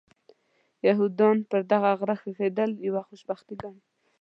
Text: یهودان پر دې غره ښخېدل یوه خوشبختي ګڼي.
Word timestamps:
یهودان 0.87 1.37
پر 1.49 1.61
دې 1.69 1.77
غره 1.99 2.15
ښخېدل 2.21 2.71
یوه 2.87 3.01
خوشبختي 3.07 3.55
ګڼي. 3.61 3.81